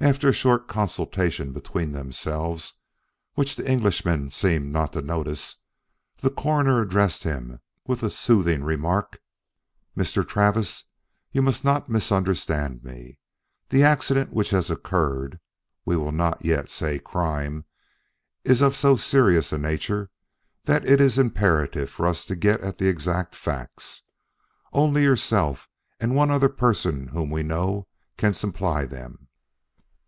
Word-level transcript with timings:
After 0.00 0.28
a 0.30 0.32
short 0.32 0.66
consultation 0.66 1.52
between 1.52 1.92
themselves, 1.92 2.74
which 3.34 3.54
the 3.54 3.70
Englishman 3.70 4.32
seemed 4.32 4.72
not 4.72 4.94
to 4.94 5.02
notice, 5.02 5.62
the 6.18 6.28
Coroner 6.30 6.80
addressed 6.82 7.22
him 7.22 7.60
with 7.86 8.00
the 8.00 8.10
soothing 8.10 8.64
remark: 8.64 9.20
"Mr. 9.96 10.26
Travis, 10.26 10.86
you 11.30 11.40
must 11.40 11.62
not 11.64 11.88
misunderstand 11.88 12.82
me. 12.82 13.20
The 13.68 13.84
accident 13.84 14.32
which 14.32 14.50
has 14.50 14.70
occurred 14.70 15.38
(we 15.84 15.96
will 15.96 16.10
not 16.10 16.44
yet 16.44 16.68
say 16.68 16.98
crime) 16.98 17.64
is 18.42 18.60
of 18.60 18.74
so 18.74 18.96
serious 18.96 19.52
a 19.52 19.58
nature 19.58 20.10
that 20.64 20.84
it 20.84 21.00
is 21.00 21.16
imperative 21.16 21.88
for 21.90 22.08
us 22.08 22.24
to 22.26 22.34
get 22.34 22.60
at 22.60 22.78
the 22.78 22.88
exact 22.88 23.36
facts. 23.36 24.02
Only 24.72 25.04
yourself 25.04 25.68
and 26.00 26.16
one 26.16 26.32
other 26.32 26.48
person 26.48 27.08
whom 27.08 27.30
we 27.30 27.44
know 27.44 27.86
can 28.16 28.34
supply 28.34 28.84
them. 28.84 29.28